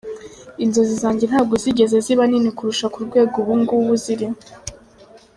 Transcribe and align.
Inzozi 0.63 0.93
zanjye 1.03 1.25
ntabwo 1.29 1.53
zigeze 1.63 1.95
ziba 2.05 2.23
nini 2.29 2.51
kurusha 2.57 2.85
ku 2.93 2.99
rwego 3.07 3.33
ubu 3.41 3.53
ng’ubu 3.61 3.93
ziriho. 4.03 4.35